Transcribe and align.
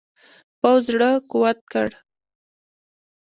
پوځ 0.59 0.81
زړه 0.91 1.09
قوت 1.31 1.59
کړ. 1.71 1.89